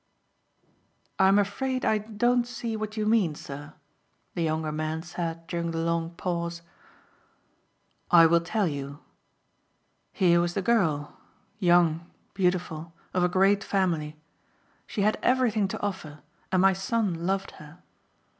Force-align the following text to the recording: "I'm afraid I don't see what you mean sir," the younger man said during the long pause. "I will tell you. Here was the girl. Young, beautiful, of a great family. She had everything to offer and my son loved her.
"I'm 1.19 1.37
afraid 1.37 1.85
I 1.85 1.99
don't 1.99 2.47
see 2.47 2.75
what 2.75 2.97
you 2.97 3.05
mean 3.05 3.35
sir," 3.35 3.75
the 4.33 4.41
younger 4.41 4.71
man 4.71 5.03
said 5.03 5.45
during 5.45 5.69
the 5.69 5.77
long 5.77 6.09
pause. 6.15 6.63
"I 8.09 8.25
will 8.25 8.41
tell 8.41 8.65
you. 8.67 8.97
Here 10.11 10.41
was 10.41 10.55
the 10.55 10.63
girl. 10.63 11.17
Young, 11.59 12.09
beautiful, 12.33 12.93
of 13.13 13.23
a 13.23 13.29
great 13.29 13.63
family. 13.63 14.17
She 14.87 15.01
had 15.03 15.19
everything 15.21 15.67
to 15.67 15.81
offer 15.83 16.21
and 16.51 16.63
my 16.63 16.73
son 16.73 17.27
loved 17.27 17.51
her. 17.61 17.83